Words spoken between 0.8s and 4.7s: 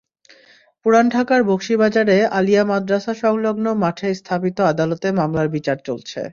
পুরান ঢাকার বকশীবাজারে আলিয়া মাদ্রাসাসংলগ্ন মাঠে স্থাপিত